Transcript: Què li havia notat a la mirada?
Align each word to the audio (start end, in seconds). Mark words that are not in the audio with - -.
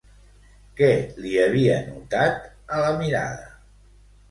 Què 0.79 0.89
li 1.25 1.33
havia 1.43 1.77
notat 1.91 2.49
a 2.79 2.83
la 2.87 2.91
mirada? 3.05 3.49